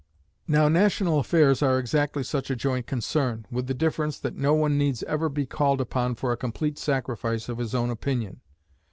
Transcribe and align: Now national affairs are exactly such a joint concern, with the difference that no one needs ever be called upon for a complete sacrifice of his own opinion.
Now 0.47 0.67
national 0.67 1.19
affairs 1.19 1.61
are 1.61 1.77
exactly 1.77 2.23
such 2.23 2.49
a 2.49 2.55
joint 2.55 2.87
concern, 2.87 3.45
with 3.51 3.67
the 3.67 3.75
difference 3.75 4.17
that 4.17 4.35
no 4.35 4.55
one 4.55 4.75
needs 4.75 5.03
ever 5.03 5.29
be 5.29 5.45
called 5.45 5.79
upon 5.79 6.15
for 6.15 6.31
a 6.31 6.37
complete 6.37 6.79
sacrifice 6.79 7.47
of 7.47 7.59
his 7.59 7.75
own 7.75 7.91
opinion. 7.91 8.41